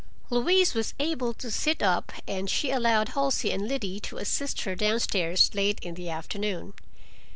Louise 0.31 0.73
was 0.73 0.95
able 0.97 1.31
to 1.31 1.51
sit 1.51 1.83
up, 1.83 2.11
and 2.27 2.49
she 2.49 2.71
allowed 2.71 3.09
Halsey 3.09 3.51
and 3.51 3.67
Liddy 3.67 3.99
to 3.99 4.17
assist 4.17 4.61
her 4.61 4.73
down 4.73 4.99
stairs 4.99 5.51
late 5.53 5.77
in 5.83 5.93
the 5.93 6.09
afternoon. 6.09 6.73